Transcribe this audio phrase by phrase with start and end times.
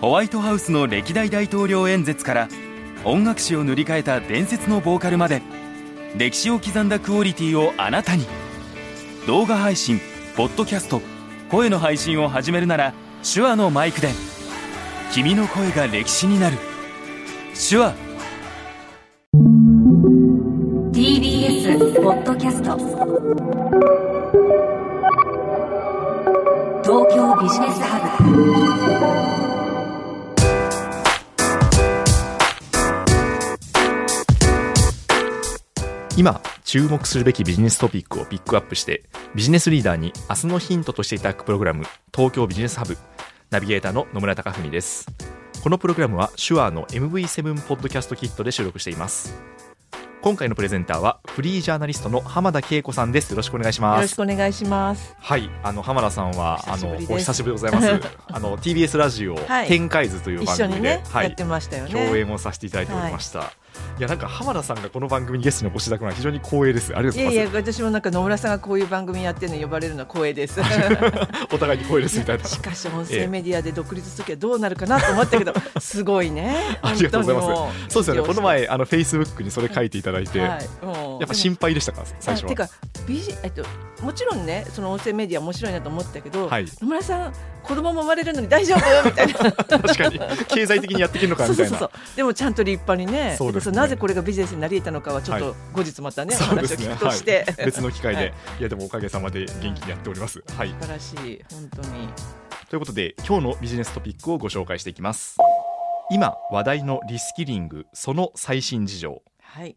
[0.00, 2.48] ホワイトハウスの歴代大統領演説から
[3.04, 5.42] 音楽史を塗り替えた伝説のボーカルまで
[6.16, 8.24] 歴史を刻んだクオリティをあなたに。
[9.26, 10.00] 動画配信
[10.36, 11.02] ポッドキャスト
[11.50, 14.08] 声の配信を始めるなら手話のマイクで
[15.12, 16.58] 君の声が歴史になる。
[17.54, 17.94] 手話。
[20.92, 22.78] TBS ポッドキャスト。
[26.84, 29.47] 東京ビジネスハブ。
[36.18, 39.04] 今注目するべきビジネストピックをピックアップして
[39.36, 42.96] ビジネスリーダーに明日のヒントとしていただくプログラム東京ビジネスハブ
[43.50, 45.06] ナビゲーターの野村貴文です。
[45.62, 49.40] このプログラムは手話の MV7 ポッドキャストキットで収録しています。
[50.20, 53.30] 今回のプレゼンターはフリージャーナリストの浜田恵子さんです。
[53.30, 53.96] よろしくお願いします。
[53.98, 55.14] よろしくお願いします。
[55.20, 58.10] はいあの浜田さんはあのお久しぶりでございます。
[58.26, 61.92] あの TBS ラジオ、はい、展開図という番組で、ねはい、やってましたよね。
[61.92, 63.67] 共演をさせていただいておりました、はい
[63.98, 66.94] いやなんか浜田さんがこの番組にゲストにお越しいただくのは非常に光栄です。
[66.94, 67.34] ありがとうございます。
[67.34, 70.60] いやいや私もなんか野村さんがこういう番組やってるの呼ばれるのは光栄です。
[71.52, 72.44] お互いに光栄ですみたいな。
[72.44, 76.78] しかし音声メディアで独立する時はどうなるかなと思ったけど、 すごいね。
[76.82, 77.94] ありがとうございます。
[77.94, 78.28] そうですよね。
[78.28, 80.56] この前あのフェイスブックにそれ書いていただいて、はい、や
[81.24, 82.48] っぱ心配でしたか最初は。
[82.50, 82.68] てか
[83.06, 83.64] ビジえっと
[84.02, 87.32] もちろんねその音声メディア面白いなと思ったけど、はい、野村さん
[87.62, 93.76] 子供も生まれるのに大丈夫みたいな確かに経済的にやっていけるのかみたいなでもちゃんと立派にねそうですね。
[93.76, 101.44] なぜこれがビジネスになり得たのかはちょっと後日またね、はい、お話を聞くとして、はい、 別の機会で、はい、いやでもおかげさまで元気にやっております、はい、素晴らしい。
[101.50, 102.08] 本当に。
[102.68, 105.38] ということで今日のビジネストピックをご紹介していきます。
[106.10, 109.22] 今話題のリスキリングその最新事情。
[109.40, 109.76] はい。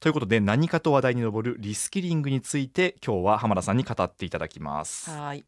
[0.00, 5.10] ということで何かと話題に上るリスキリングについて今日は浜田さんに語っていただきます。
[5.10, 5.44] はい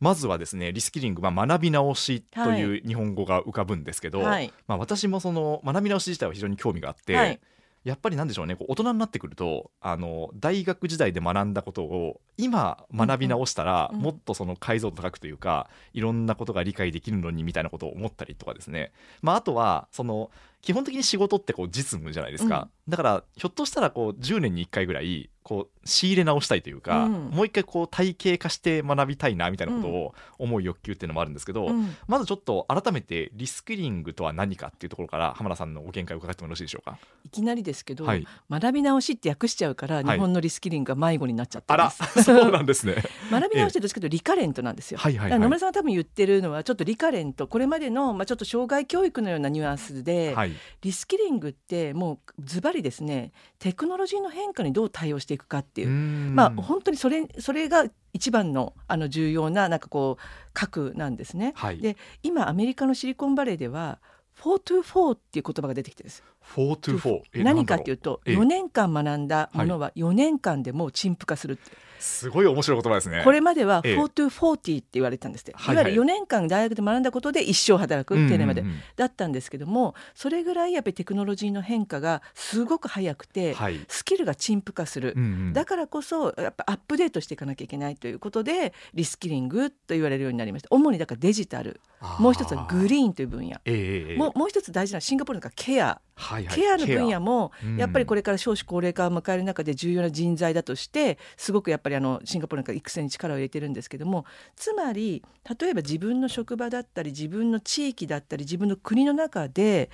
[0.00, 7.40] まずはですねリスキリング、まあ、学び直しという日本語が浮かぶんですけど、はい、まあ、私もその学び直し自体は非常に興味があって、はい、
[7.84, 20.30] やっぱりなんでしょうねこう大人になってくるとあの大学時代で学んだことを今学び直したら、もっとその解像度高くというかいろんなことが理解できるのにみたいなことを思ったりとかですね、まあ、あとはその
[20.62, 36.98] 基本的に仕事ってこう実務じゃないですか、うん、だからひょっとしたらこう10年に1回ぐらいこう仕入れ直したいというか、うん、もう一回こう体系化して学びたいなみたいなことを思う欲求っていうのもあるんですけど、うん、まずちょっと改めてリスキリングとは何かっていうところから浜田さんのご見解を伺ってもよろしいでしょうか。
[37.24, 43.02] いきなりですけど、はい、学び直しって訳しちゃうから日本のリスキリングが迷子になっちゃってます、はい、 そうなんですね。
[43.30, 50.49] 学び直しですけどリカレントなんですよ、はいはいはい、野村さんが多分言ってるのはちょっとリカレントこれまでのまあちょっと障害教育のようなニュアンスで、はい、
[50.82, 55.88] リスキリングってもうズバリですねテクノロジーの変化にどう対応していくかっていう。
[55.88, 61.52] まあ本当にそれそれが一番のあの重要ななんかこう核なんですね。
[61.56, 64.00] はい、で今アメリカのシリコンバレーでは
[64.40, 66.22] 424っていう言葉が出てきてです。
[66.54, 71.58] 424何かっていうと4年間学んだものは4年間でもう陳腐化する。
[72.00, 73.20] すごい面白い言葉ですね。
[73.24, 78.64] これまでは4 to 40って言われてたんですって、いわゆる4年間大学で学んだことで一生働くっていうのまで
[78.96, 90.68] だったんですけども、それぐらいやっぱりテクノロジーの変化がすごく早くて、はい、スキルが陳腐化する、うんうん、だからこそやっぱアップデートしていかなきゃいけないということでリスキリングと言われるようになりました。
[90.70, 91.80] 主にだからデジタル。
[92.18, 96.00] もう一つはグリーンという分野、えー、もうもう一つ大事なシンガポールのケア。
[96.20, 105.24] はいはい、ケアの分野もやっぱりこれから少子高齢化を迎える中で重要な人材だとしてすごくやっぱりあのシンガポールなんか育成に力を入れてるんですけどもつまり
[105.58, 109.90] 例えば自分の職場だったり自分の地域だったり自分の国の中で、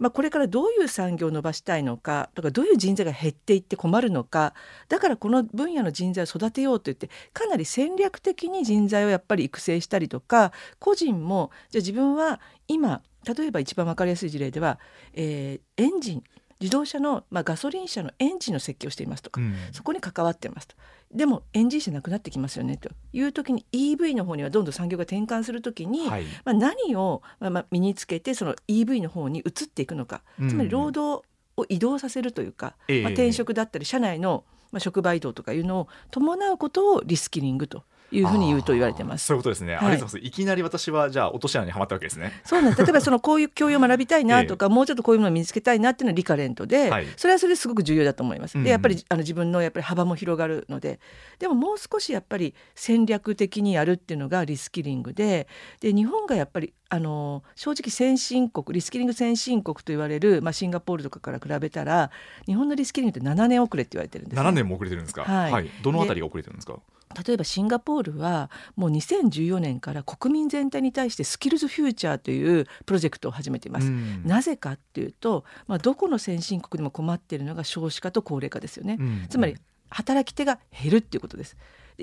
[0.00, 4.54] まあ、これからどういう産業を伸ばしたいのかとかどういう人材が減っていって困るのか
[4.88, 13.02] だからこの分野の人材を育てようといってかなり戦略的に人材をやっぱり育成したりとか個人もじゃあ自分は今
[13.34, 14.78] 例えば一番分かりやすい事例では、
[15.14, 16.24] えー、エンジン
[16.60, 20.74] 自動車の、まあ、ガソリン車のエンジンの設計をしていますとか、うん、そこに関わってますと。
[21.14, 22.90] でもエンジン車なくなってきますよねと。
[23.12, 31.24] いう時に EV の方にはどんどん産業が転換する時に、はい、まあ、何を、まあ、身につけてその EV の方に移っていくのか、うん、つまり労働
[31.56, 39.26] を移動させるというか、まあ、転職だったり社内の、まあ、職場移動とかいうのを伴うことをリスキリングというふうに言うと言われてます。
[39.26, 39.74] そういうことですね。
[39.74, 40.28] はい、ありがとうございます。
[40.28, 42.40] いきなり私はじゃあ落とし穴にはまったわけですね。
[42.44, 48.62] そうなん例えばそのこういう教養を学びたいなとか、ええ、もうちょっとこういうものを身につけたいなっていうのはリカレントで、はい、それはそれですごく重要だと思います。
[48.62, 51.00] でやっぱりあの自分のやっぱり幅も広がるので、
[51.38, 55.48] でももう少しやっぱり戦略的にやるっていうのがリスキリングで、
[55.80, 62.10] で日本がやっぱりあの正直先進国リスキリング先進国と言われる、まあ、シンガポールとかから比べたら
[62.46, 66.78] 日本のリスキリングって7年遅れって言われてるんです、ね、7年も遅れてるんですか、はい、はい、どのあたりが遅れてるんですか？
[67.26, 73.90] 例えばシンガポールはもう2014年から国民全体に対してスキルズフューチャーというプロジェクトを始めています。
[74.24, 78.98] なぜかっていうと、まあ、どこの先進国でも困っているのが少子化と高齢化ですよね。
[79.28, 79.56] つまり
[79.90, 81.56] 働き手が減るっていうことです。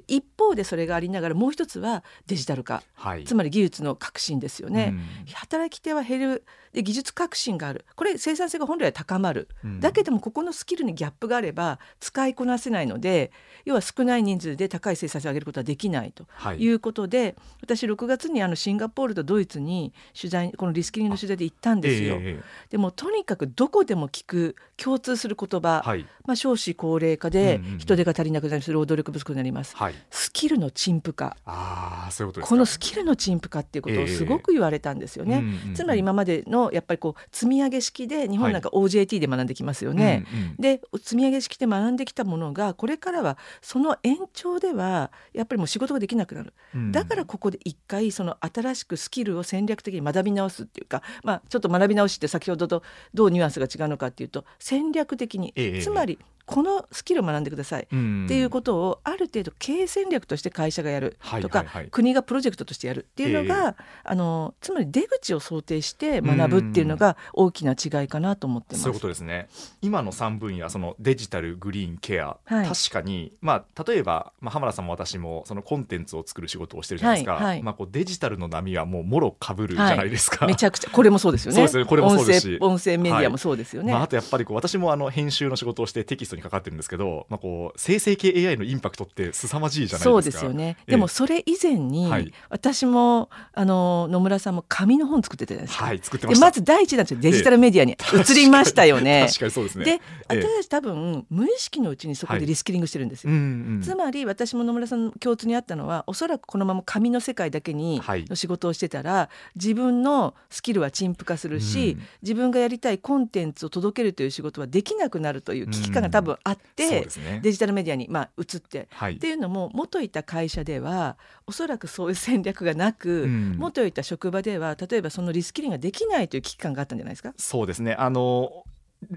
[0.07, 4.93] 一方でそれがありながらもう一つはデジタル化、はい、つまり技術の革新ですよね、
[5.27, 6.43] うん、働き手は減る
[6.75, 7.85] で技術革新がある。
[7.95, 13.31] これ生産性が本来は高まる、うん、だけどもここのスキルにギャップがあれば使いこなせないので
[13.63, 16.25] 要は少ない人数で高い生産性を上げることはできないと。
[16.53, 16.67] い。
[16.67, 22.17] うことで、はい、私6月にあのシンガポールとドイツに取材このリスキリングの取材で行ったんですよ。
[22.19, 28.73] えー、でもとにかくどこでも聞く共通する言葉、はい、まあ、少子高齢化で人手が足りなくなります。
[28.73, 35.43] 労働力不足になります、はい、スキルの陳腐化あそういうことこのスキルの陳腐化っていうことをすごく言われたんですよね。
[35.43, 40.05] えー、つまり今までのやっぱりこう積み上げ式で日本なんか OJT で学んできますよね。
[40.05, 52.83] はいうんうん、で積み上げ式で学んできたものがこれからはその延長ではやっぱりもう仕事ができなくなる、うん、だからここで一回その新しくスキルを戦略的に学び直すっていうか、まあ、ちょっと学び直しって先ほどと
[53.13, 68.83] どうニュアンスが違うのかっていうと戦略的に、えー、つまりこのスキルを学んでくださいっていうことをある程度経営戦略として会社がやるとか、国がプロジェクトとしてやるっていうのが、あのつまり出口を想定して学ぶっていうのが大きな違いかなと思ってます。
[68.83, 69.49] そういうことですね。
[69.81, 81.55] 今の3分野そのデジタルグリーンケア、はい、確かに、まあ、例えば、まあ、浜田さんも私もそのコンテンツを作る仕事をしてるじゃないですか、はいはい、まあ、こうデジタルの波はもうもろかぶるじゃないですか、めちゃくちゃこれもそうですよね。
[81.55, 82.57] そうですねこれもそうですし。
[82.61, 90.09] 音声メディアもそうですよね、まあ、あとやっぱりこう私もあの編集の仕事をしてテキストにかかってるんですけどまあ、こう生成系 AI のインパクトって凄まじいじゃないですか。
[90.11, 99.85] そうですよね、でもそれ以前に、はい、私もあの野村さんも紙の本作ってたじゃないですか、はい、作ってままず第一弾デジタルメディアに移りましたよね、 確かにそうですね。
[99.85, 103.47] で私たち多分無意識のうちにそこでリスキリングしてるんですよ、はいうんう
[103.79, 117.23] ん、つまり私も野村さん共通にあったのはおそらくこのまま紙の世界だけにの仕事をしてたら、自分のスキルは陳腐化するし、うん、自分がやりたいコンテンツを届けるという仕事はできなくなるという危機感が多分あって、うん。
[117.23, 121.17] ね、デジタルメディアに、まあ、移って、はい、っていうのも元いた会社では
[121.47, 127.33] おそらくそういう戦略がなく、うん、元いた職場では例えばそのリスキリングができないという危機感があったんじゃないですか？
[127.37, 127.93] そうですね。
[127.93, 128.63] あの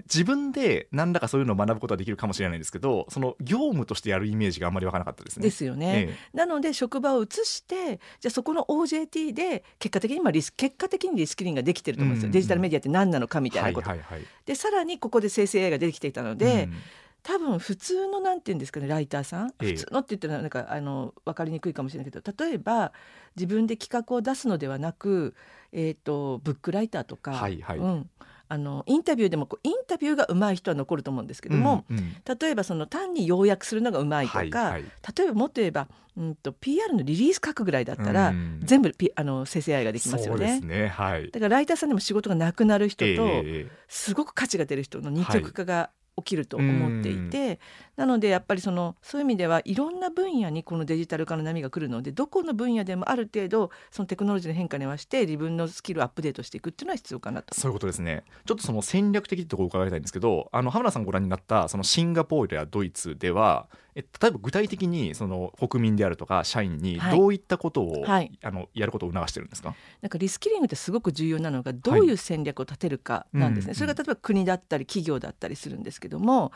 [0.03, 5.43] 自分で何らかそういうのを学ぶことはできるかもしれないんですけどその業務としてやるイメージがあんまり分からなかったですね。
[5.43, 6.09] ですよね。
[6.09, 12.29] ええ、なので職場を移してじゃあそこの OJT で結果的に今リス結果的にリスキリングができてると思うんですよ、うん。
[12.29, 13.89] うん、デジタルメディアって何なのかみたいなこと。
[14.45, 16.73] でさらにここで生成 AI が出てきていたので、うん
[17.29, 22.91] 多分普通のなんて言うんですかねライターさん、普通のって言ったらなんかあの分かりにくいかもしれないけど例えば
[23.35, 25.35] 自分で企画を出すのではなく、
[25.71, 28.09] えーと、ブックライターとか、はいはい、うん、
[28.47, 34.83] あのインタビューでもこうインタビューが上手い人は残ると思うんですけども、うんうん、例えばその単に要約するのが上手いとか、はいはい、
[35.15, 35.87] 例えばもっと言えば、
[36.17, 47.59] うんと、PR のリリース書くぐらいだったら、うん、全部あの生成 AI ができますよね、ねはい、だからライターさんでも仕事がなくなる人と、えー、すごく価値が出る人の二極化が起きると思っていて、
[47.99, 57.53] なのでやっぱりそのそういう意味ではいろんな分野にこのデジタル化の波が来るのでどこの分野でもある程度そのテクノロジーの変化に合わせて自分のスキルをアップデートしていくっていうのは必要かなと。
[57.53, 58.23] そういうことですね。
[58.45, 69.75] ちょっとその戦略的ってところを伺いたいんですけどあの浜田さんご覧になったそのシンガポールやドイツではえ例えば具体的にその国民であるとか社員にどういったことを、はい、あのやることを促してるんですか？
[70.01, 73.73] なんかリスキリングってすごく重要なのがどういう戦略を立てるかなんですね、はい。
[73.73, 76.53] うん、それが例えば国だったり企業だったりするんですけども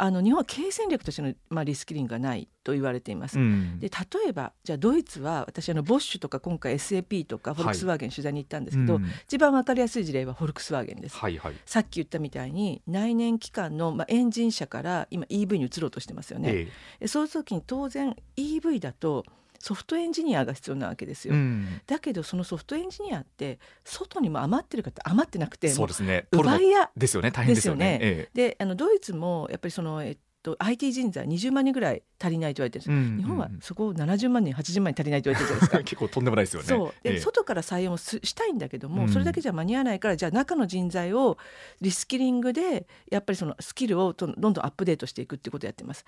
[0.00, 3.38] あの日本は経営戦略としての、まあ、リスキリングがないと言われています。
[3.38, 11.16] うん、で例えばじゃあドイツは私あのボッシュとか今回 SAP とかフォルクスワーゲン取材に行ったんですけど、はいうん、一番分かりやすい事例はフォルクスワーゲンです。
[11.16, 16.50] はいはい、さっき言ったみたいに内燃機関の、まあ、エンジン車から今 EV に移ろうとしてますよね。
[16.52, 16.68] え
[17.00, 19.24] え、そういう時に当然 EV だと
[19.58, 26.26] ソフトエンジニアが必要なわけですよ、うん、だけどそのソフトエンジニアって外にも余ってるかって余ってなくてそうですね。
[26.30, 27.30] 奪い屋ですよね。
[27.30, 27.98] 大変ですよね。
[27.98, 28.28] で、ね。
[28.34, 35.78] ええ、あのドイツもやっぱりその、えっと、IT 人材20万人ぐらい足りないと言われてるんです、うんうん、日本はそこを70万人80万人足りないと言われてるじゃないですか。
[35.84, 36.68] 結構とんでもないですよね。
[36.68, 36.88] そう。
[37.02, 41.38] で、ええ、外から採用もしたいんだけども、うん、それだけじゃ間に合わないからじゃあ中の人材を
[41.80, 46.04] リスキリングでやっぱりそのスキルをどんどんアップデートしていくっていうことをやってます。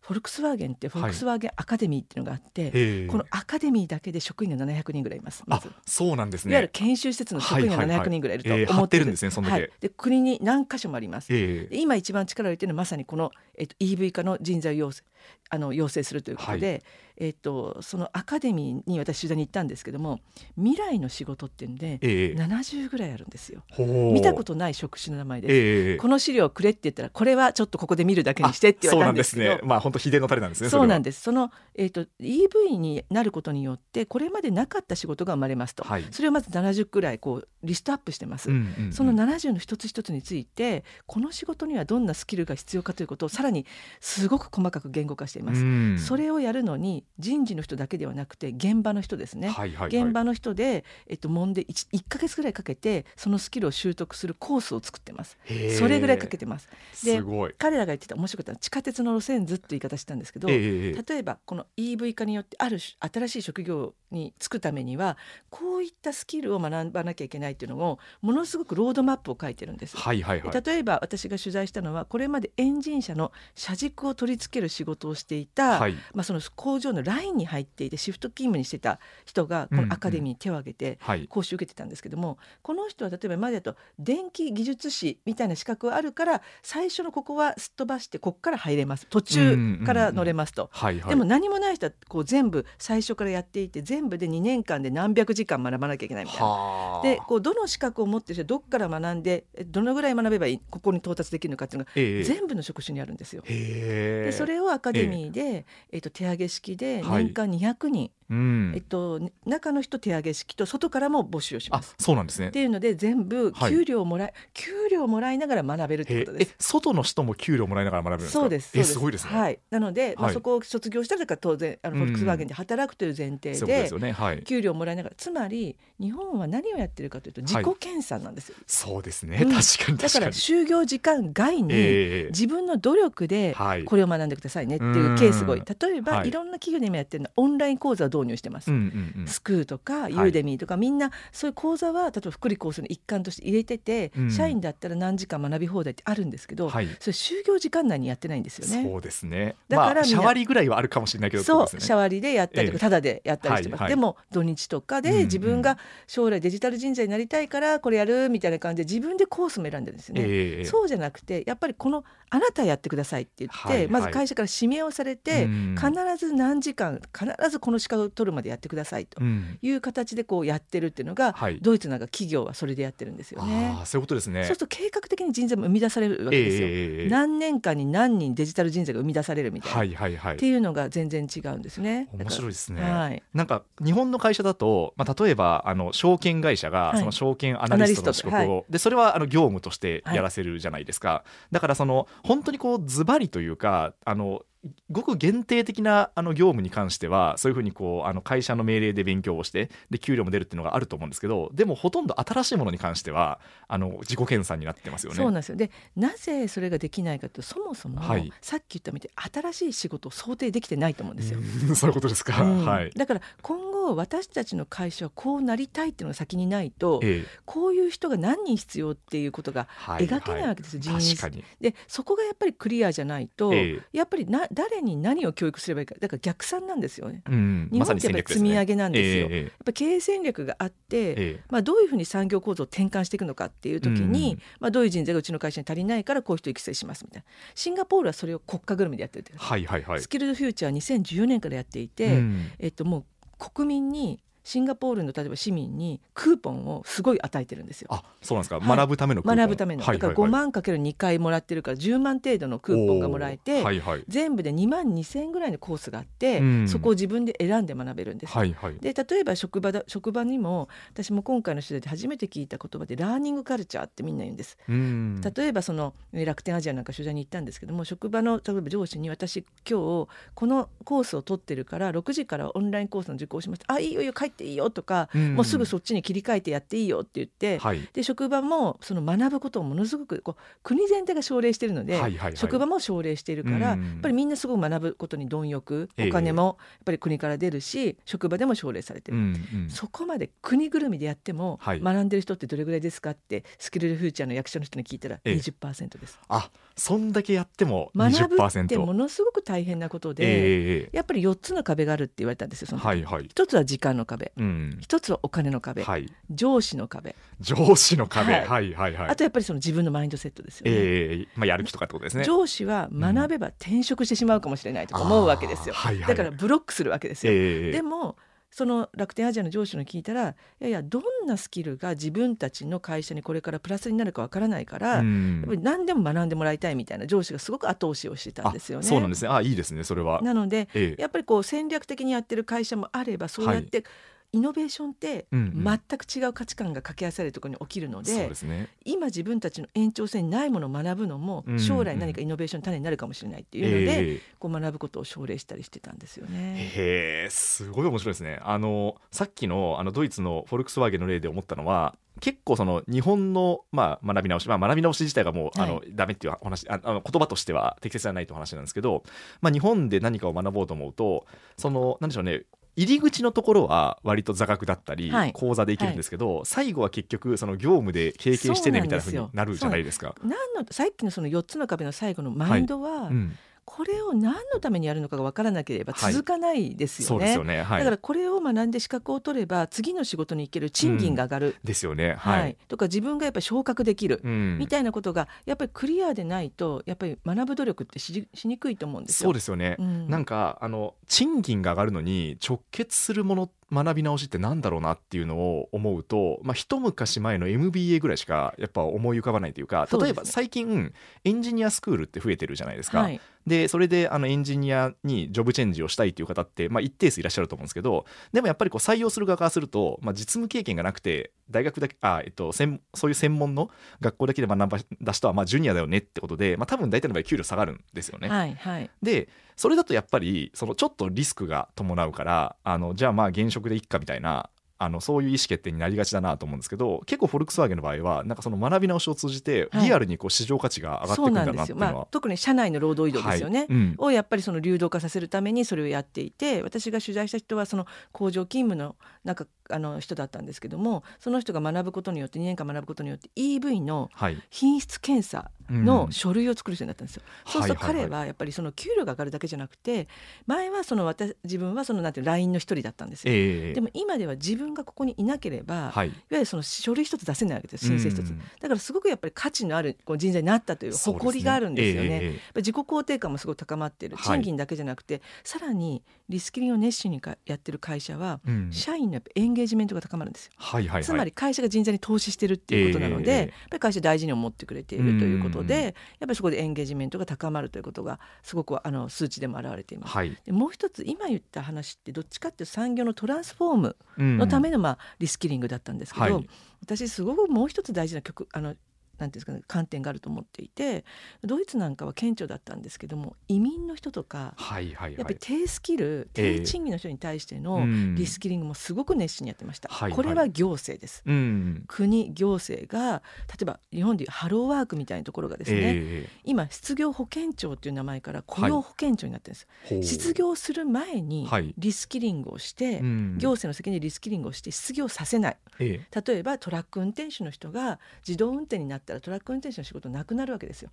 [0.00, 5.70] フォルクスワーゲンってフォルクスワーゲンアカデミーっていうのがあって、はい、このアカデミーだけで職員が700人ぐらいいますまず。
[5.86, 6.52] そうなんですね。
[6.52, 9.24] いわゆる研修施設の職員が700人ぐらいいると思ってるんです。
[9.24, 11.32] ねそんだけ、で国に何箇所もあります、
[11.70, 15.02] 今一番力を入れてるのはまさにこの、えっと、EV 化の人材養成。
[15.50, 16.82] あの養成するということで、はい、
[17.18, 20.20] えーと、そのアカデミーに私取材に行ったんですけども
[20.56, 23.62] 未来の仕事っていうんで、えー、70ぐらいあるんですよ。
[23.78, 29.68] 見たことない職種の名前です、えー、この資料くれって言ったらこれはちょっとここで見るだけにしてって言われたんですけどそうなんですね。
[29.68, 31.20] まあ本当秘伝のタレなんですねそうなんです。
[31.20, 43.66] その、えーと、EV になることによってこれまでなかった仕事が生まれますと、はい、それをまず70くらいこうリストアップしてます、うんうんうん、その70の一つ一つについてこの仕事にはどんなスキルが必要かということをさらに
[44.00, 55.38] すごく細かく言語化しています、うん、それをやるのに人事の人だけではなくて現場の人ですね、はいはいはい、現場の人で、えっと、揉んで 1, 1ヶ月ぐらいかけてそのスキルを習得するコースを作ってます。
[55.78, 56.68] それぐらいかけてます。
[57.04, 57.22] で
[57.58, 65.16] 彼らが言ってた面白かったのは地下鉄の路線図って言い方したんですけど、例えばこの EV 化によってある新しい職業に就くためには
[65.50, 89.06] こういったスキルを学ばなきゃいけないっていうのをものすごくロードマップを書いてるんです、はいはいはい、例えば私が取材したのはこれまでエンジン車の車軸を取り付ける仕事をしていた、はい、まあ、その工場のラインに入っていてシフト勤務にしてた人がこのアカデミーに手を挙げて講習受けてたんですけども、うんうん、この人は例えばまでだと電気技術士みたいな資格があるから最初のここはすっ飛ばしてここから入れます。
[89.08, 90.70] 途中から乗れますと、
[91.08, 97.00] でも何もない人はこう全部最初からやっていて全部で2年間で何百時間学ばなきゃいけないみたいな。
[97.02, 103.42] でこうどの資格を持ってる人どっから学んでどのぐらい学べばいいここに到達できるのかっていうのが、えー、全部の職種にあるんですよ。
[103.46, 111.94] でそれをアカデミーで、えー、えーと手上げ式で年間200人、うん、えっと、中の人手上げ式と外からも募集をします。
[111.98, 112.48] そうなんですね。
[112.48, 116.54] っていうので全部給料をもらい、はい、給料をもらいながら学べるってことです。
[116.58, 118.98] 外の人も給料もらいながら学べるんですそうですす。
[118.98, 119.38] ごいですね。
[119.38, 124.12] はい、なので、まあ、そこを卒業したら当然あのフォルクスワーゲンで働くという前提で,、ね。
[124.12, 128.48] はい、給料をもらいながらつまり日本は何をやってるかというと自己研鑽なんです。
[128.48, 128.54] よ。
[128.56, 133.54] はい、そうですね、うん、確かにだから就業時間外に自分の努力で
[133.86, 135.62] これを学んでくださいねっていうケースが多い。
[135.64, 138.70] 例えば、い、ろんな企業で今やってるのはオンライン講座を導入してます。
[138.70, 148.88] うんうんうん、スクーとかユーデミーとか、みんなそういう講座は例えば福利厚生の一環として入れてて、うん、社員だったら何時間学び放題ってあるんですけど、はい、それ就業時間内にやってないんですよね。
[148.88, 149.56] そうですね。
[149.68, 153.80] だから、まあ、シャワリぐらいはあるかもしれないけど、そう、シャワリでやったりとか、ただでやったりしてます。
[153.80, 160.22] はいはい、でも土日とかで自分が将来デジタル人材になりたいからこれやるみたいな感じで自分でコースも選んでるんですよね。
[160.24, 169.20] えー、そうじゃなくてやっぱりこのあなたやってくださいって言って、はいはい、まず会社から指名をされて、必ず何時間必ずこの資格を取るまでやってくださいと
[169.62, 173.76] いう形でこうやってるっていうのが、はい、ドイツなんか企業はそれでやってるんですよね。
[173.84, 174.44] そういうことですね。
[174.44, 176.68] そうすると計画的に人材も生み出されるわけですよ。
[176.68, 182.08] えー、何年間に何人デジタル人材が生み出されるみたいな、はいはいはい、っていうのが全然違うんですね。
[182.12, 182.82] 面白いですね。
[182.82, 191.24] はい、なんか日本の会社だと、まあ、例えばあの証券会社がその証券アナリストの資格を、はい、でそれはあの業務としてやらせるじゃないですか。
[191.50, 194.42] だからその本当にこうズバリというかあの
[194.90, 205.16] ごく限定的なあの業務に関してはそういうふうにこうあの会社の命令で勉強をしてで給料も出るっていうのがあると思うんですけどでもほとんど新しいものに関してはあの自己研鑽になってますよね。
[205.16, 205.56] そうなんですよ。
[205.56, 211.40] でなぜそれができないかとそもそも、はい、さっき言ったみたいに新しい仕事を想定できてないと思うんですよ。
[211.74, 225.94] そういうことですか、うん、はい、だから今後私たちの会社はこうなりたいっていうのが先にないと、ええ、こういう人が何人必要っていうことが描けないわけですよ、はいはい、人員でそこがやっぱりクリアじゃないと、え、やっぱりな誰に何を教育すればいいか。
[225.98, 227.22] だから逆算なんですよね。
[227.28, 229.26] うん、日本ってやっぱり積み上げなんですよ。
[229.26, 237.24] すね、やっぱ経営戦略があって、まあ、どういうふうに産業構造を転換していくのかっていう時に、うん、まあ、どういう人材がうちの会社に足りないからこういう人育成しますみたいな。
[237.54, 243.04] シンガポールはそれを国家ぐるみでやってるはいはいはい、スキルドフューチャー2014年からやっていて、うん、えっと、もう
[243.38, 247.88] 国民にシンガポールの例えば市民にクーポンをすごい与えてるんですよ。
[247.90, 258.32] あそうなんですか、はい、学ぶための学ぶための、だから5万かける2回もらってるから10万程度のクーポンがもらえて、はいはい、全部で2万2千円ぐらいのコースがあって、うん、そこを自分で選んで学べるんです。
[258.32, 264.58] はいはい、で例えば職場だ職場にも私も今回の取材で初めて聞いた言葉でラーニングカルチャーってみんな言うんです。
[264.68, 273.62] うん、例えばその楽天アジアなんか取材に行ったんですけども職場の例えば上司に私今日このコースを取ってるから6時からオンラインコースの受講します。
[273.68, 296.18] あいいよいいよ帰っていいよとかもうすぐそっちに切り替えてやっていいよって言って、はい、で職場もその学ぶことをものすごくこう国全体が奨励しているので、はいはいはい、職場も奨励しているから、やっぱりみんなすごく学ぶことに貪欲お金もやっぱり国から出るし職場でも奨励されてる、うんうん、そこまで国ぐるみでやっても、学んでる人ってどれぐらいですかってスキルフューチャーの役所の人に聞いたら20%です。
[296.22, 307.14] えー、あそんだけやっても学ぶってものすごく大変なことで、えー、やっぱり4つの壁があるって言われたんですよその、はいはい、1つは時間の壁壁、うん、一つはお金の壁、はい、上司の壁。
[307.40, 309.08] 上司の壁、はい、はいはいはい。
[309.10, 312.24] あとやっぱりその自分のマインドセットですよね、えーまあ、やる気とかってことですね。
[312.24, 318.16] 上司は学べば転職してしまうかもしれないと思うわけですよ、はいはい、だからブロックするわけですよ、えー、でも
[318.50, 328.86] その楽天アジアの上司の聞いたらいやいやどんなスキルが自分たちの会社にこれからプラスになるかわからないから、やっぱり何でも学んでもらいたいみたいな上司がすごく後押しをしてたんですよね。
[328.86, 329.28] そうなんですね。
[329.28, 330.22] あいいですねそれは。
[330.22, 333.86] なので、ええ、やっぱりこう戦略的にやってる会社もあればそうやって、はい
[334.32, 346.70] イノベーションって全く違う価値観が掛け合わされるところに起きるのでうんうんね、今自分たちの延長線にないものを学ぶのも将来何かイノベーションの種になるかもしれないっていうので、えー、こう学ぶことを奨励したりしてたんですよね。
[346.74, 348.38] へえすごい面白いですね。
[348.42, 359.02] あのさっきのあのドイツのフォルクスワーゲンの例で思ったのは結構その日本の、まあ、学び直し、まあ、学び直し自体がもう、はい、あのダメっていう話あの言葉としては適切じゃないという話なんですけど、
[359.40, 361.26] まあ、日本で何かを学ぼうと思うと
[361.56, 362.42] そのなんでしょうね
[362.76, 370.14] 入り口のところは割と座学だったり、はい、講座でいけるんですけど、はい、最後は結局その業務で経験してねみたいなふうになるじゃないですか。
[370.22, 377.26] 何のさっきのその4つの壁の最後のマインドは、はいうんこれを何のためにやるのかが分からなければ続かないですよね。
[377.26, 377.62] はい、よね。
[377.62, 389.28] はい、だからこれを学んで資格を取れば次の仕事に行ける賃金が上がる、うん、ですよね、はい、はい、とか自分がやっぱり昇格できる、うん、みたいなことがやっぱりクリアでないとやっぱり学ぶ努力ってししにくいと思うんですよ。
[389.28, 400.92] そうですよね、うん、なんかあの賃金が上がるのに直結するもの学び直しってなんだろうなっていうのを思うと、まあ、一昔前の MBA ぐらいしかやっぱ思い浮かばないというか例えば最近
[401.24, 403.00] エンジニアスクールって増えてるじゃないですか。
[403.00, 412.78] はい、でそれであのエンジニアにジョブチェンジをしたいっていう方って、まあ、一定数いらっしゃると思うんですけどでもやっぱりこう採用する側からすると、まあ、実務経験がなくて大学だけあ、えっと、そう
[413.08, 418.28] いう専門の学校だけで学ば出したはまあジュニアだよねってことで、まあ、多分大体の場合給料下がるんですよね。
[418.28, 433.68] はいはい、でそれだとやっぱりそのちょっとリスクが伴うからあのじゃあまあ現職でいっかみたいなあのそういう意思決定になりがちだなと思うんですけど結構フォルクスワーゲンの場合はなんかその学び直しを通じてリアルにこう市場価値が上がってくるんだなっていうのは、はいまあ、特に社内の労働移動ですよね、はい。
[433.68, 444.10] うん、をやっぱりその流動化させるためにそれをやっていて私が取材した人はその工場勤務のなんかあの人だったんですけどもその人が学ぶことによって2年間学ぶことによって EV の
[444.50, 447.22] 品質検査の書類を作る人になったんですよ。
[447.46, 450.08] うん、そうすると彼はやっぱりその給料が上がるだけじゃなくて
[450.46, 462.08] 前はその私自分はそのなんて LINE の一人だったんですよ、えー、でも今では自分がここにいなければ、はい、いわゆるその書類一つ出せないわけです申請一つ、うん、だからすごくやっぱり価値のあるこう人材になったという誇りがあるんですよね。
[462.08, 464.08] ねえー、自己肯定感もすごい高まってい。
[464.14, 480.12] る賃金だけじゃなくて、はい、さらにリスキリングを熱心にやってる会社は、うん、社員のやっぱエンゲージメントが高まるんですよ、はいはいはい、つまり会社が人材に投資してるっていうことなので、えー、やっぱり会社大事に思ってくれているということで、やっぱりそこでエンゲージメントが高まるということがすごくあの数値でも表れています。
[480.12, 483.96] はい、でもう一つ今言った話ってどっちかっていうと産業のトランスフォーム
[484.38, 486.48] のためのまあリスキリングだったんですけど、はい、
[486.82, 488.74] 私すごくもう一つ大事な曲あの
[489.18, 491.04] なんていうんですかね、観点があると思っていて
[491.42, 511.48] ドイツなんかは顕著だったんですけども移民の人とか、はいはいはい、やっぱり低スキル低賃金の人に対してのリスキリングもすごく熱心にやってました、えー、これは行政です、はいはい、国行政が例えば日本でいうハローワークみたいなところがですね、えー、今失業保険庁という名前から雇用保険庁になってるんです、はい、失業する前に
[511.78, 513.02] リスキリングをして、はい、
[513.38, 520.90] 行政の責任でリスキリングをして失業させない、えー、例えばトラック運転手の人が自動運転になったらトラック運転手の仕事なくなるわけですよ。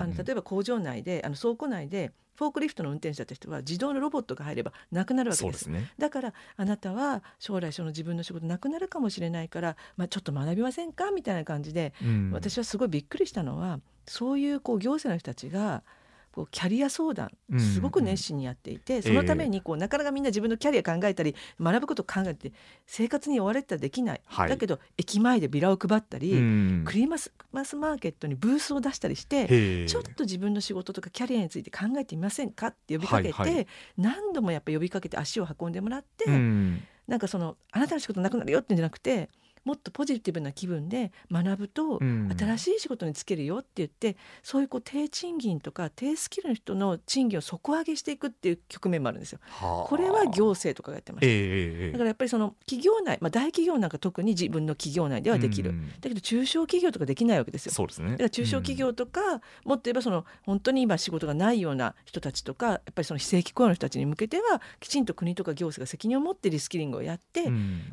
[0.00, 5.66] あの例えば工場内であの倉庫内でフォークリフトの運転手だった人は自動のロボットが入ればなくなるわけです。
[5.66, 11.12] ですね、だからあなたは将来その自分の仕事なくなるかもしれないから、まあ、ちょっと学びませんか？
[11.12, 11.92] みたいな感じで、
[12.32, 15.84] 私はすごいびっくりしたのはそういうこう行政の人たちが
[16.34, 22.52] こうキャリア相談すごく熱心にやっていて、うん、そのためにこうなかなかみんな自分のキャリア考えたり学ぶことを考えて
[22.86, 33.66] 生活に追われてたらできない、はい、だけど駅前でビラを配ったり、うん、クリマスマスマーケットにブースを出したりしてちょっと自分の仕事とかキャリアについて考えてみませんかって呼びかけて、はいはい、
[33.96, 39.30] 何度もやっぱ呼びかけて足を運んでもらって、うん、なんかそのあなたの仕事なくなるよってんじゃなくて
[39.64, 49.40] もっとポジティブな気分で学ぶと新しい仕事に就けるよって言って、うん、そういうこう低賃金とか低スキルの人の賃金を底上げしていくっていう局面もあるんですよ。
[49.60, 57.72] これは行政とかがやってました、えー、だからやっぱりその企業内、まあ、大企業なんか特に自分の企業内ではできる、うん、だけど中小企業とかできないわけですよ。
[57.72, 67.44] そうですね、だから中小企業とか、うん、もっと言えばその本当に今仕事がないような人たちとかやっぱりその非正規雇用の人たちに向けてはきちんと国とか行政が責任を持ってリスキリングをやって、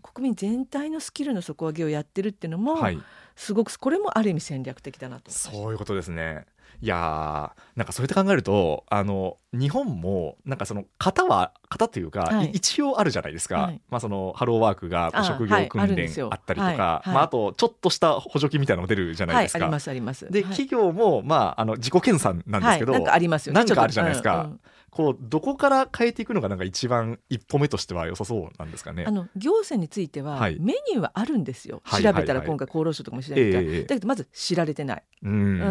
[0.01, 2.99] 国民全体のスキルの底上げをやってるっていうのも、はい、
[3.35, 6.45] すごくこれもある意味戦略的だなとそういうことですね
[6.81, 19.63] いやなんかそうやって考えるとあの日本もなんかその型は型というか、はい、一応あるじゃないですか、はい、まあ、そのハローワークが職業訓練あったりとか、まあ、あとちょっとした補助金みたいなの出るじゃないですか。
[19.63, 20.29] ありますあります。
[20.31, 23.59] で、企業も、まあ、あの自己研鑽なんですけど、なんかありますよね。
[23.59, 24.43] なんかあるじゃないですか。
[24.43, 24.59] うんうん
[24.91, 29.05] こうどこから変えていくのがなんか一番一歩目としては良さそうなんですかね。
[29.07, 31.81] あの行政については、メニューはあるんですよ。
[31.85, 35.03] 調べたら今回厚労省とかも調べた、えー、だけどまず知られてない。
[35.23, 35.61] うん。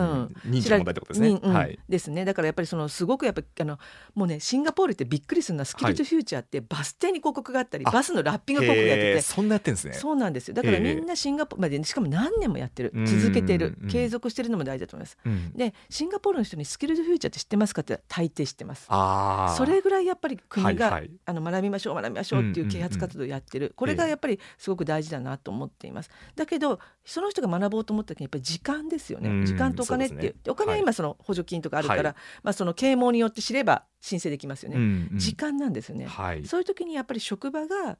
[0.46, 1.28] 認知の問題ってことですね。
[1.28, 1.78] うん、はい。
[1.87, 2.24] ですね。
[2.24, 3.78] だからやっぱりそのすごくやっぱあの
[4.14, 9.92] もうねシンガポールってびっくりするのはスキルトフューチャーってバス停に広告があったり、バスのラッピング広告やってて、そんなやってんですね。
[9.92, 10.54] そうなんですよ。
[10.54, 15.18] だからみんなシンガポールまでしかも何年もやってる、続けてる、継続してるのも大事だと思います。
[15.54, 18.87] でシンガポールの人にスキルトフューチャーって知ってますかって大抵知ってます。
[18.88, 19.10] ああ。
[19.57, 26.11] それぐらいやっぱり国が、はいはい、あの学びましょう学びましょうっていう啓発活動をやってる、これがやっぱりすごく大事だなと思っています。
[26.37, 29.46] だけどその人が学ぼうと思った時にやっぱり時間ですよね。
[29.46, 34.77] 時間とお金っていう、ね、お金は今その補助金とかあるから、はい、まあその啓蒙によって知れば申請できますよね。
[34.77, 37.99] うんうん、時間なんですよね、はい、そういう時にやっぱり職場が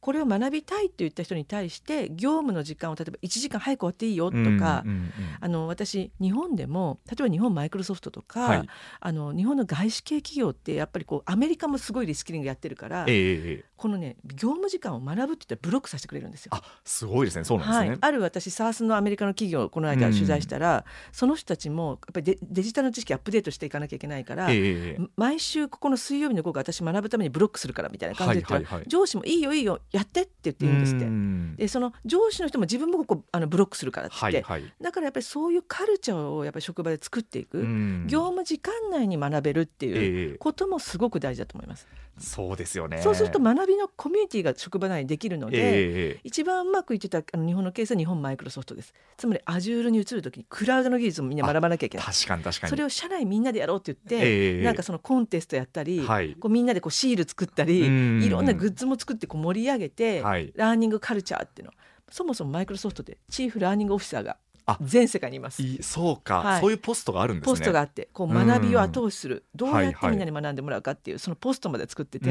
[0.00, 8.68] これを学びたいって言った人に対して業務の時間を例えば1時間早く終わっていいよとか、うんうんうん、あの私日本でも例えば日本マイクロソフトとか、はい、
[9.00, 16.52] あの日本の外資系企業ってやっぱりこうアメリカもすごいリスキリングやってるから、えー、このね業務時間を学ぶって言ったらブロックさせてくれるんですよ。
[16.54, 17.44] あすごいですね。
[17.44, 20.82] そうなんですね、はい、ある私サースのアメリカの企業をこの間取材したら、うん、
[21.12, 31.62] その人たちもやっぱりデデジタルの知識アップデートしていかなきゃいけないから、えー、毎週ここの水曜日の午後私学ぶためにブロックするからみたいな感じではいはいはい、上司もいいよいいよやってって言ってんですって。
[31.62, 37.60] でその上司の人も自分もここあのブロックするからって、はいはい、だからやっぱりそういうカルチャーをやっぱり職場で作っていく。
[38.06, 41.86] 業務時間内に学べるっていうこともすごく大事だと思います。
[41.90, 43.00] えー、そうですよね。
[43.02, 48.94] そうすると学びのコミュニティが職場内にできるので、えー、一番うまくいってたあの日本のケースは日本マイクロソフトです。
[49.16, 52.06] つまり Azure に移る時にクラウドの技術もみんな学ばなきゃいけない。
[52.06, 52.70] 確かに確かに。
[52.70, 61.72] それを社内みんなでやろうって言って、えー、なんかそのコンテストやったり、はい、こうみんなでこうシール作ったりいろんなグッズも作ってこう盛り上げて、はい、ラーニングカルチャーっていうの。
[62.10, 64.36] そもそもマイクロソフトでチーフラーニングオフィサーが
[64.80, 65.62] 全世界にいます。
[65.82, 67.52] そうか、はい、そういうポストがあるんですね。
[67.52, 69.44] ポストがあってこう学びを後押しする。
[69.54, 72.30] どうやってみんなに学んでもらうかっていう、そのポストまで作ってて、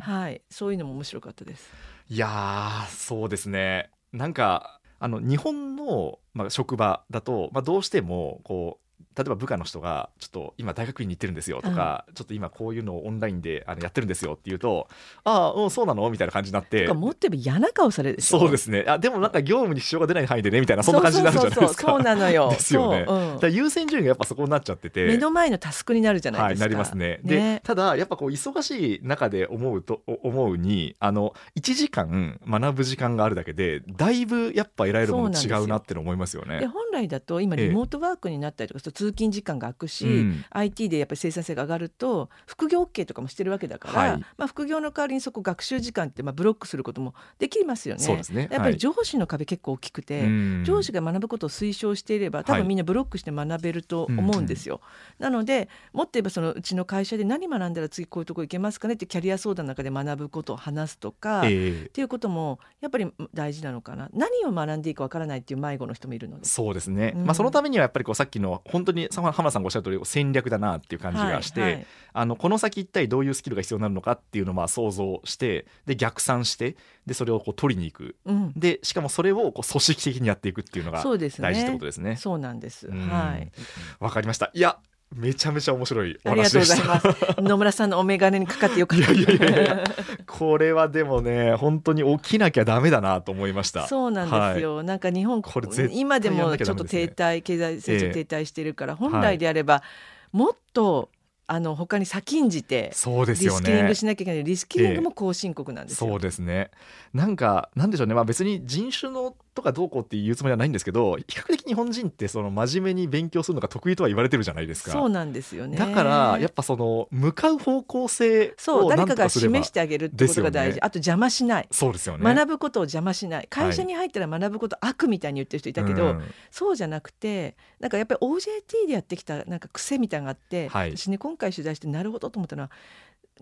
[0.00, 1.70] はい、そういうのも面白かったです。
[2.08, 3.90] いやそうですね。
[4.12, 14.88] なんかあの日本の、まあ、職場だと、まあ、どうしてもこう例えば部下の人がちょっと今大学院に行ってるんですよとか、うん、ちょっと今こういうのをオンラインであのやってるんですよって言うと
[15.24, 18.84] ああうんそうなのみたいな感じになって持って嫌な顔されるそうですね。
[18.86, 21.90] あでもなんか業務に支障が出ない範囲でねみたいなそんな感じになるじゃないですか。
[21.92, 22.50] そうなのよ。
[22.50, 23.46] ですよね、う。
[23.48, 25.06] ん、優先順位がやっぱそこになっちゃってて。
[25.06, 27.20] 目の前のタスクになるじゃないですか、はい、なりますね。
[27.24, 36.66] でただやっぱこう忙しい中で思うと思うにあの1時間学ぶ時間があるだけでだいぶやっぱ得られるもの違うなって思いますよね。
[36.66, 48.02] 本来だと今リモートワークになったりとか、ええ、通勤時間がくし、うん、IT でやっぱり生産性が上がると副業 OK とかもしてるわけだから、はい、まあ、副業の代わりにそこ学習時間ってまあブロックすることもできますよね。
[48.02, 48.48] そうですね。
[48.50, 54.74] やっぱり上司の壁結構大きくて、はい、上司が学ぶことを推奨していれば多分みんなブロックして学べると思うんですよ。
[54.74, 54.80] は
[55.20, 64.10] い、なのでもっと言えばそのうちの会社で何学んだら次こういうとこ行けますかねってキャリア相談の中で学ぶことを話すとか、えー、っていうこともやっぱり大事なのかな。
[64.12, 66.44] 何を学んでいいかわからないっていう迷子の人もいるので。
[66.44, 71.72] そうですね、うん、まあ、そのためにはやっぱりこうさっきの本当に浜田さんがおっしゃる通り戦略だなっていう感じがして、はい。
[71.72, 76.76] はい、あのこの先一体どういうスキルが必要になるのかっていうのをまあ想像してで逆算して
[77.06, 82.16] でそれをこう取りに行く、うん、でしかもそれをこう組織的にやっていくっていうのが大事ってことですね。
[82.16, 83.52] そうなんです、はい。
[84.00, 84.50] わかりました。
[84.54, 84.78] いや
[85.14, 87.06] めちゃめちゃ面白いありがとうございます。
[87.38, 89.12] 野村さんのお眼鏡にかかってよかった。
[89.12, 89.84] いやいやいや
[90.26, 93.88] これはでもね、本当に起きなきゃダメだなと思いました。
[93.88, 94.76] そうなんですよ。
[94.76, 99.82] はい、なんか日本これ、ね、今でもちょっと停滞、経済成長停滞しているから、えー、本来であれば、
[100.30, 101.10] もっと
[101.48, 104.44] あの他に先んじてそうですよ、ね、リスキリングしなきゃいけない。
[104.44, 106.70] リスキリングも後進国なんですよ、えー、そうですね。
[107.12, 114.90] なんかなんでしょうね、まあ、別に人種のとかどうこうっていうつもりはないんですけど比較的日本人ってその真面目に勉強するのが得意とは言われてるじゃないですか。
[114.92, 115.76] そうなんですよね。
[115.76, 121.68] だからやっぱその向かう方向性そう誰かが示してあげるってことが大事、ね、あと邪魔しない。
[121.70, 122.34] そうですよね。
[122.34, 123.46] 学ぶことを邪魔しない。
[123.50, 126.16] 会社に入ったら学ぶこと悪みたいに言ってる人いたけど、はい、
[126.50, 132.70] そうじゃなくてなんかやっぱり OJT でやってきたなんか癖みたいなのがあって、はい、私ね今回取材してなるほどと思ったのは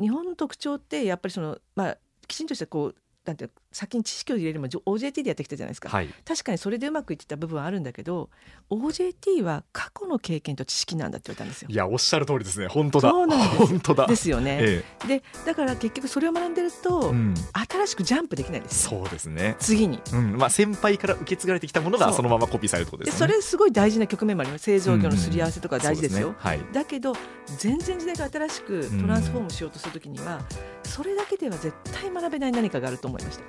[0.00, 2.94] 日本の特徴ってやっぱりそのまあきちんとしたこう
[3.28, 8.30] なんて先に知識を入れるも OJT でやってきたじゃないですか、はい、確かにそれでうまくいってた部分はあるんだけど
[8.70, 11.68] OJT は過去の経験と知識なんだって言われたんですよ。
[11.70, 12.66] いやおっしゃる通りですね。
[12.66, 13.10] 本当だ。
[13.10, 13.66] そうなんです。
[13.66, 14.06] 本当だ。
[14.06, 14.58] ですよね。
[14.60, 17.34] ええ、でだから結局それを学んでると、うん、
[17.70, 19.56] 新しくジャンプできないですそうですね。
[19.58, 20.36] 次に、うん。
[20.36, 23.12] まあ、先輩から受け継がれてきたものがそのままコピーされるとですね。
[23.12, 24.64] それすごい大事な局面もあります。
[24.64, 26.38] 製造業のすり合わせとか大事ですよ、うんね。
[26.40, 27.14] はい、だけど
[27.58, 30.40] 全然時代が新しくトランスフォームしようとするときには、
[30.88, 33.44] それだけでは絶対学べない何かがあると思いました。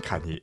[0.00, 0.34] 確かに。
[0.36, 0.40] い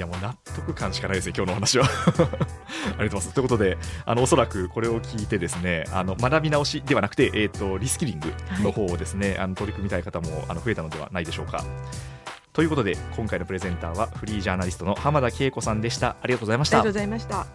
[0.00, 1.84] やもう納得感しかないですね今日の話は。
[1.88, 3.34] ありがとうございます。
[3.34, 11.64] ということであのおそらくこれを聞いてですねあの学び直しではなくて、えーと、リスキリングの方をですね、はい、あの取り組みたい方もあの増えたのではないでしょうか。
[12.52, 16.16] ということで今回のプレゼンターはフリージャーナリストの浜田恵子さんでした。
[16.20, 16.78] ありがとうございました。
[16.78, 17.46] ありがとうございました。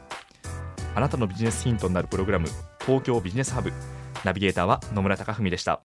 [0.96, 2.48] あなたのビジネスヒントになるプログラム
[2.86, 3.74] 東京ビジネスハブ
[4.24, 5.82] ナビゲーターは野村貴文でした